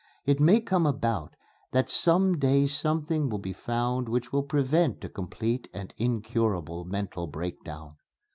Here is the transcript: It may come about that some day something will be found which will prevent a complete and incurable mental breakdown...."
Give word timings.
It 0.25 0.39
may 0.39 0.59
come 0.61 0.87
about 0.87 1.35
that 1.73 1.91
some 1.91 2.39
day 2.39 2.65
something 2.65 3.29
will 3.29 3.37
be 3.37 3.53
found 3.53 4.09
which 4.09 4.33
will 4.33 4.41
prevent 4.41 5.03
a 5.03 5.09
complete 5.09 5.67
and 5.75 5.93
incurable 5.95 6.85
mental 6.85 7.27
breakdown...." 7.27 7.97